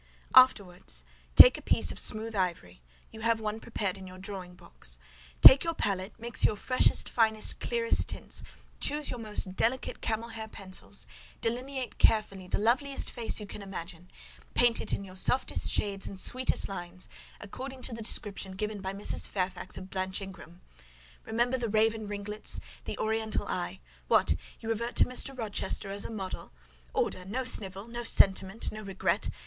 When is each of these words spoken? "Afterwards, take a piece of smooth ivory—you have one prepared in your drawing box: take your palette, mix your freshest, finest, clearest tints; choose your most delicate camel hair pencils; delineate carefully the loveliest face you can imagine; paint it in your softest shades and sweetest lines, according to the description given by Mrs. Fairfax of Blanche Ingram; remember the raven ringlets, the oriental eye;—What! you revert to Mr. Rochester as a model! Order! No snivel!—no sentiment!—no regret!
"Afterwards, 0.33 1.03
take 1.35 1.59
a 1.59 1.61
piece 1.61 1.91
of 1.91 1.99
smooth 1.99 2.35
ivory—you 2.35 3.19
have 3.21 3.39
one 3.39 3.59
prepared 3.59 3.99
in 3.99 4.07
your 4.07 4.17
drawing 4.17 4.55
box: 4.55 4.97
take 5.43 5.63
your 5.63 5.75
palette, 5.75 6.19
mix 6.19 6.43
your 6.43 6.55
freshest, 6.55 7.07
finest, 7.07 7.59
clearest 7.59 8.07
tints; 8.09 8.41
choose 8.79 9.11
your 9.11 9.19
most 9.19 9.55
delicate 9.55 10.01
camel 10.01 10.29
hair 10.29 10.47
pencils; 10.47 11.05
delineate 11.39 11.99
carefully 11.99 12.47
the 12.47 12.57
loveliest 12.57 13.11
face 13.11 13.39
you 13.39 13.45
can 13.45 13.61
imagine; 13.61 14.09
paint 14.55 14.81
it 14.81 14.91
in 14.91 15.03
your 15.03 15.15
softest 15.15 15.69
shades 15.69 16.07
and 16.07 16.19
sweetest 16.19 16.67
lines, 16.67 17.07
according 17.39 17.83
to 17.83 17.93
the 17.93 18.01
description 18.01 18.53
given 18.53 18.81
by 18.81 18.93
Mrs. 18.93 19.27
Fairfax 19.27 19.77
of 19.77 19.91
Blanche 19.91 20.19
Ingram; 20.19 20.61
remember 21.25 21.59
the 21.59 21.69
raven 21.69 22.07
ringlets, 22.07 22.59
the 22.85 22.97
oriental 22.97 23.45
eye;—What! 23.47 24.33
you 24.61 24.69
revert 24.69 24.95
to 24.95 25.05
Mr. 25.05 25.37
Rochester 25.37 25.89
as 25.91 26.05
a 26.05 26.09
model! 26.09 26.51
Order! 26.91 27.23
No 27.23 27.43
snivel!—no 27.43 28.01
sentiment!—no 28.03 28.81
regret! 28.81 29.29